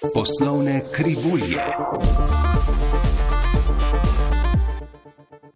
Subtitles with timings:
[0.00, 1.60] Poslovne krivulje.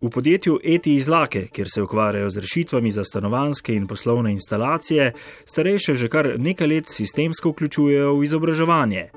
[0.00, 5.12] V podjetju Eti izlake, kjer se ukvarjajo z rešitvami za stanovanske in poslovne instalacije,
[5.44, 9.08] starejše že kar nekaj let sistemsko vključujejo v izobraževanje.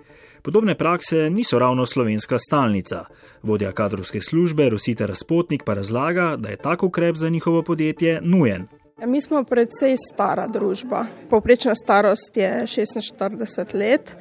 [0.42, 3.06] Podobne prakse niso ravno slovenska stalnica.
[3.44, 8.68] Vodja kadrovske službe Rosita Razpotnik pa razlaga, da je tak ukrep za njihovo podjetje nujen.
[9.06, 11.06] Mi smo predvsej stara družba.
[11.30, 14.16] Povprečna starost je 46 let,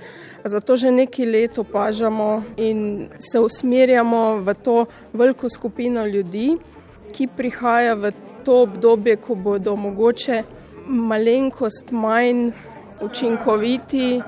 [0.44, 6.58] zato že nekaj let opažamo in se usmerjamo v to veliko skupino ljudi,
[7.12, 8.12] ki prihaja v
[8.44, 10.42] to obdobje, ko bodo mogoče
[10.86, 12.52] malenkost manj
[13.00, 14.20] učinkoviti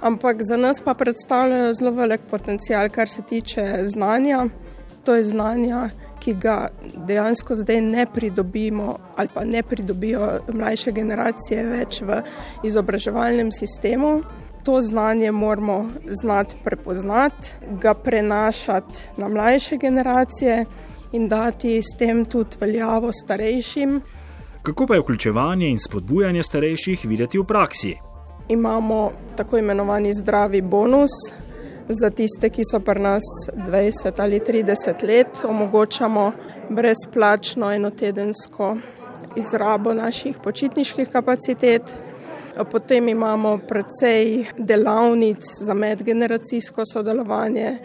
[0.00, 4.46] ampak za nas pa predstavljajo zelo velik potencial, kar se tiče znanja.
[5.04, 5.74] To je znanje,
[6.20, 6.68] ki ga
[7.06, 12.22] dejansko zdaj ne pridobimo, ali pa ne pridobijo mlajše generacije več v
[12.64, 14.22] izobraževalnem sistemu.
[14.64, 15.88] To znanje moramo
[16.22, 20.64] znati prepoznati, ga prenašati na mlajše generacije
[21.12, 24.00] in dati s tem tudi veljavo starejšim.
[24.62, 27.96] Kako pa je vključevanje in spodbujanje starejših videti v praksi?
[28.48, 31.10] imamo tako imenovani zdravi bonus.
[31.90, 33.24] Za tiste, ki so pri nas
[33.56, 36.32] 20 ali 30 let, omogočamo
[36.68, 38.76] brezplačno enotedensko
[39.36, 41.82] izrabo naših počitniških kapacitet.
[42.72, 47.78] Potem imamo precej delavnic za medgeneracijsko sodelovanje,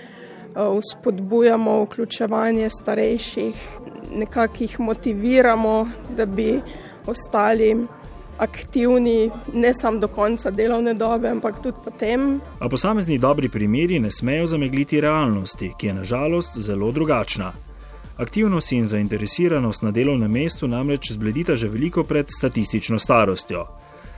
[0.55, 3.55] vzpodbujamo vključevanje starejših,
[4.15, 6.61] nekako jih motiviramo, da bi
[7.07, 7.87] ostali
[8.37, 12.41] aktivni, ne samo do konca delovne dobe, ampak tudi potem.
[12.59, 17.53] A posamezni dobri primeri ne smejo zamegliti realnosti, ki je nažalost zelo drugačna.
[18.17, 23.65] Aktivnost in zainteresiranost na delovnem mestu namreč zbledita že veliko pred statistično starostjo.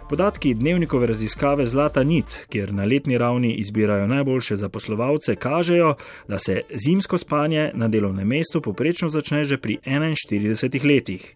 [0.09, 5.95] Podatki dnevnikove raziskave Zlata nit, kjer na letni ravni izbirajo najboljše zaposlovalce, kažejo,
[6.27, 11.35] da se zimsko spanje na delovnem mestu poprečno začne že pri 41 letih.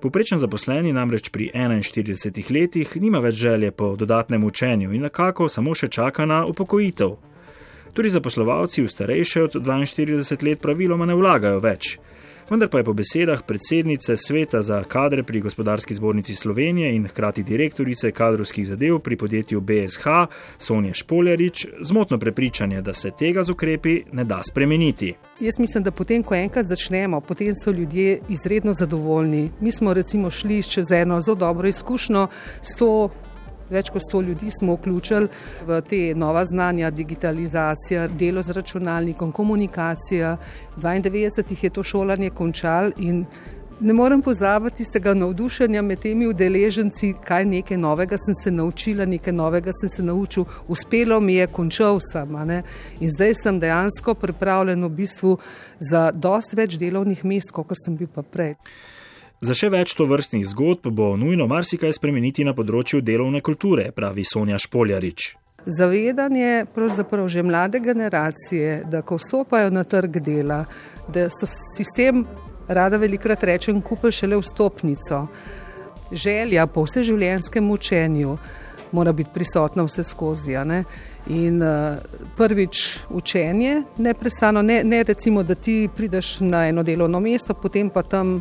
[0.00, 5.74] Poprečen zaposleni namreč pri 41 letih nima več želje po dodatnem učenju in nekako samo
[5.74, 7.16] še čaka na upokojitev.
[7.96, 11.96] Tudi zaposlovalci v starejše od 42 let praviloma ne vlagajo več
[12.50, 17.42] vendar pa je po besedah predsednice sveta za kadre pri gospodarski zbornici Slovenije in hkrati
[17.42, 20.04] direktorice kadrovskih zadev pri podjetju BSH
[20.58, 25.14] Sonja Špoljarič zmotno prepričanje, da se tega z ukrepi ne da spremeniti.
[25.40, 29.50] Jaz mislim, da potem, ko enkrat začnemo, potem so ljudje izredno zadovoljni.
[29.60, 32.28] Mi smo recimo šli čez eno zelo dobro izkušnjo
[32.62, 33.10] s to
[33.70, 35.28] Več kot sto ljudi smo vključili
[35.66, 40.36] v te nova znanja, digitalizacija, delo z računalnikom, komunikacija.
[40.76, 43.24] 92 jih je to šolanje končal in
[43.80, 49.32] ne morem pozabiti tistega navdušenja med temi udeleženci, kaj nekaj novega sem se naučila, nekaj
[49.32, 52.36] novega sem se naučil, uspelo mi je, končal sem.
[53.00, 55.38] In zdaj sem dejansko pripravljen v bistvu
[55.90, 58.54] za dost več delovnih mest, kot sem bil pa prej.
[59.40, 64.24] Za še več to vrstnih zgodb bo nujno marsikaj spremeniti na področju delovne kulture, pravi
[64.24, 65.34] Sonja Špoljarič.
[65.66, 70.62] Zavedanje pravzaprav že mlade generacije, da ko vstopajo na trg dela,
[71.12, 72.22] da so sistem,
[72.68, 75.26] rada velikrat rečem, kupil šele vstopnico.
[76.12, 78.38] Želja po vseživljenjskem učenju
[78.96, 80.56] mora biti prisotna vse skozi.
[81.26, 81.98] In uh,
[82.38, 88.02] prvič učenje, neprestano, ne, ne recimo, da ti prideš na eno delovno mesto, potem pa
[88.02, 88.40] tam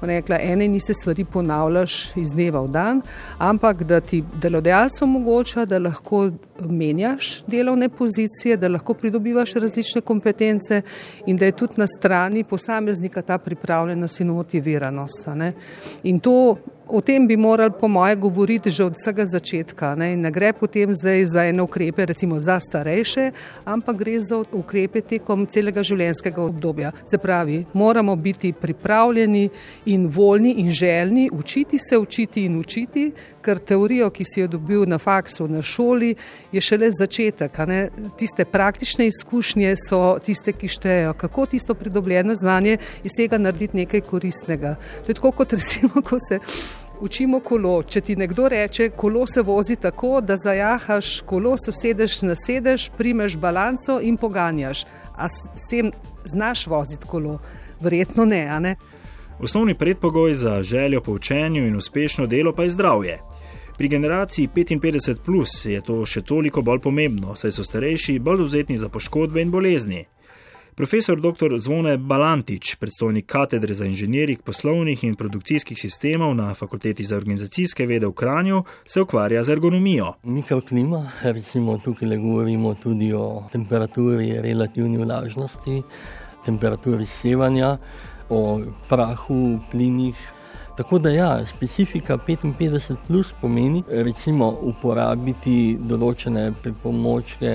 [0.00, 3.02] rekla, ene in iste stvari ponavljaš iz dneva v dan,
[3.38, 10.82] ampak da ti delodajalec omogoča, da lahko menjaš delovne pozicije, da lahko pridobivaš različne kompetence
[11.26, 15.26] in da je tudi na strani posameznika ta pripravljenost in motiviranost.
[16.02, 16.56] In to
[16.88, 19.94] O tem bi morali, po moje, govoriti že od vsega začetka.
[19.94, 23.30] Ne, ne gre potem zdaj za ene ukrepe, recimo za starejše,
[23.64, 26.92] ampak gre za ukrepe tekom celega življenjskega obdobja.
[27.08, 29.48] Se pravi, moramo biti pripravljeni
[29.86, 33.12] in voljni in željni učiti se, učiti in učiti,
[33.44, 36.14] ker teorijo, ki si jo dobil na faksu, na šoli,
[36.52, 37.58] je šele začetek.
[38.18, 44.00] Tiste praktične izkušnje so tiste, ki štejejo, kako tisto pridobljeno znanje iz tega narediti nekaj
[44.00, 44.76] koristnega.
[45.04, 46.40] To je tako, kot recimo, ko se.
[47.04, 47.82] Učimo kolo.
[47.82, 52.86] Če ti nekdo reče, kolo se vozi tako, da zajahaš kolo, se usedeš na sedež,
[52.96, 54.86] primeš balanco in poganjaš.
[55.16, 55.90] A s tem
[56.24, 57.38] znaš voziti kolo?
[57.80, 58.76] Verjetno ne, ne.
[59.40, 63.18] Osnovni predpogoj za željo po učenju in uspešno delo pa je zdravje.
[63.76, 68.78] Pri generaciji 55 plus je to še toliko bolj pomembno, saj so starejši bolj dovzetni
[68.78, 70.06] za poškodbe in bolezni.
[70.76, 71.58] Profesor dr.
[71.58, 78.06] Zvone Balantič, predstojnik katedre za inženiring poslovnih in produkcijskih sistemov na Fakulteti za organizacijske vede
[78.06, 80.12] v Kranju, se ukvarja z ergonomijo.
[80.22, 85.82] Mikroklima, recimo tukaj le govorimo tudi o temperaturi, relativni vlažnosti,
[86.44, 87.76] temperaturi sevanja,
[88.28, 90.33] o prahu, plinih,
[90.76, 97.52] Tako da ja, specifika 55 plus pomeni recimo uporabiti določene pripomočke,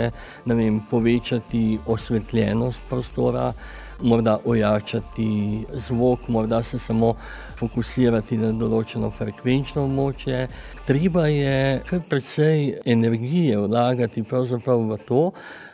[0.48, 3.50] vem, povečati osvetljenost prostora,
[4.08, 7.10] morda ojačati zvok, morda se samo
[7.60, 10.46] fokusirati na določeno frekvenčno območje.
[10.88, 11.58] Treba je
[11.90, 15.26] kar precej energije vlagati pravzaprav v to,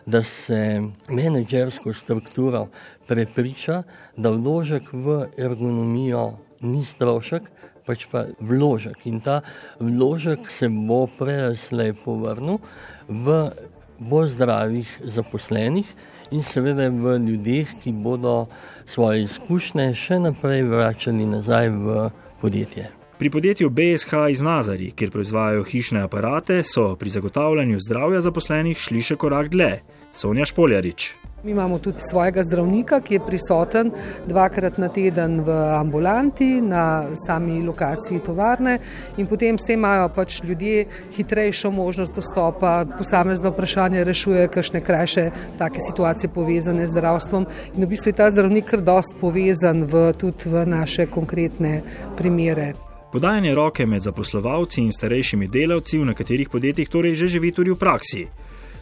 [0.05, 2.65] da se menedžersko strukturo
[3.05, 3.83] prepriča,
[4.17, 6.25] da vložek v ergonomijo
[6.61, 7.47] ni strošek,
[7.85, 9.05] pač pa vložek.
[9.05, 9.41] In ta
[9.79, 12.59] vložek se bo prejslej povrnil
[13.07, 13.51] v
[13.99, 15.87] bolj zdravih zaposlenih
[16.31, 18.47] in seveda v ljudeh, ki bodo
[18.85, 22.09] svoje izkušnje še naprej vračali nazaj v
[22.41, 22.89] podjetje.
[23.15, 29.01] Pri podjetju BSH iz Nazari, kjer proizvajajo hišne aparate, so pri zagotavljanju zdravja zaposlenih šli
[29.01, 29.77] še korak dlje.
[30.11, 31.24] Sonja Špoljarič.
[31.45, 33.91] Mi imamo tudi svojega zdravnika, ki je prisoten
[34.27, 38.79] dvakrat na teden v ambulanti, na sami lokaciji tovarne,
[39.17, 45.27] in potem s tem imajo pač ljudje hitrejšo možnost dostopa, posamezno vprašanje rešuje, kakšne krajše
[45.59, 47.45] take situacije povezane z zdravstvom.
[47.75, 51.83] In v bistvu je ta zdravnik kar dost povezan v, tudi v naše konkretne
[52.17, 52.73] primere.
[53.11, 57.77] Podajanje roke med zaposlovalci in starejšimi delavci v nekaterih podjetjih torej že živi tudi v
[57.77, 58.25] praksi.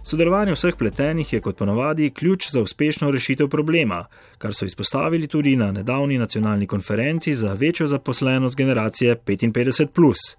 [0.04, 4.06] Sodelovanje vseh pletenih je kot ponavadi ključ za uspešno rešitev problema,
[4.38, 10.36] kar so izpostavili tudi na nedavni nacionalni konferenci za večjo zaposlenost generacije 55.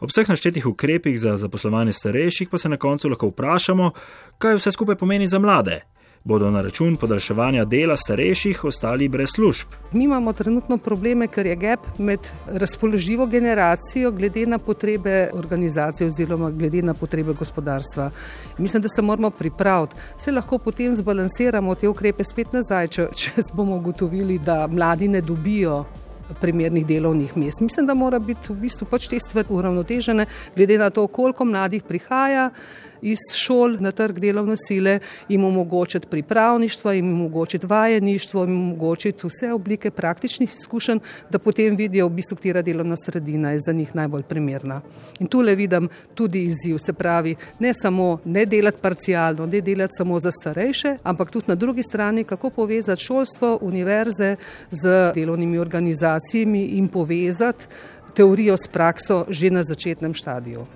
[0.00, 3.90] Ob vseh naštetih ukrepih za zaposlovanje starejših pa se na koncu lahko vprašamo,
[4.38, 5.82] kaj vse skupaj pomeni za mlade
[6.26, 9.66] bodo na račun podaljševanja dela starejših ostali brez služb.
[9.92, 16.50] Mi imamo trenutno probleme, ker je gap med razpoložljivo generacijo glede na potrebe organizacije oziroma
[16.50, 18.10] glede na potrebe gospodarstva.
[18.58, 19.94] Mislim, da se moramo pripraviti.
[20.18, 25.20] Se lahko potem zbalansiramo te ukrepe spet nazaj, če, če bomo ugotovili, da mladi ne
[25.20, 25.84] dobijo
[26.40, 27.60] primernih delovnih mest.
[27.60, 30.26] Mislim, da mora biti v bistvu pač te stvari uravnotežene,
[30.56, 32.50] glede na to, koliko mladih prihaja
[33.02, 34.98] iz šol na trg delovne sile,
[35.28, 40.98] jim omogočiti pripravništvo, jim omogočiti vajeništvo, jim omogočiti vse oblike praktičnih izkušenj,
[41.30, 44.80] da potem vidijo, v bistvu, katera delovna sredina je za njih najbolj primerna.
[45.20, 49.96] In tu le vidim tudi izziv, se pravi, ne samo ne delati parcialno, ne delati
[49.96, 54.36] samo za starejše, ampak tudi na drugi strani, kako povezati šolstvo, univerze
[54.70, 57.66] z delovnimi organizacijami in povezati
[58.14, 60.66] teorijo s prakso že na začetnem štadiju.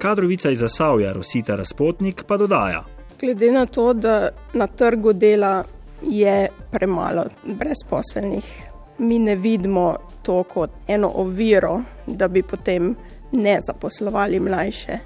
[0.00, 2.84] Kadrovica iz Zasavja, Rosita Razpotnik, pa dodaja.
[3.20, 5.64] Glede na to, da na trgu dela
[6.02, 12.96] je premalo brezposelnih, mi ne vidimo to kot eno oviro, da bi potem
[13.32, 14.98] ne zaposlovali mlajše.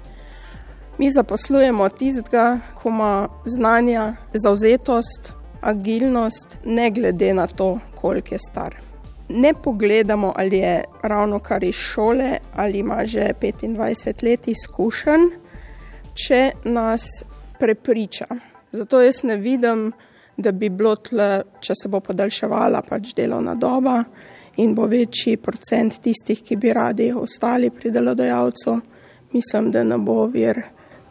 [0.97, 8.75] Mi zaposlujemo tistega, ko ima znanja, zauzetost, agilnost, ne glede na to, koliko je star
[9.29, 15.21] ne pogledamo, ali je ravno kar iz šole ali ima že 25 let izkušenj,
[16.13, 17.23] če nas
[17.59, 18.25] prepriča.
[18.71, 19.91] Zato jaz ne vidim,
[20.37, 24.03] da bi bilo tle, če se bo podaljševala pač delovna doba
[24.57, 28.79] in bo večji procent tistih, ki bi radi ostali pri delodajalcu,
[29.33, 30.61] mislim, da ne bo vir,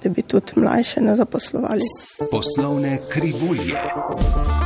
[0.02, 1.88] da bi tudi mlajše ne zaposlovali.
[2.30, 4.63] Poslovne krivulje.